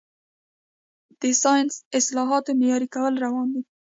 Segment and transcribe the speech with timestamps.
[1.19, 3.61] د ساینسي اصطلاحاتو معیاري کول روان دي.